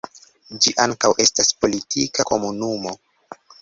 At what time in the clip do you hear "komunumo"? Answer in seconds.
2.35-3.01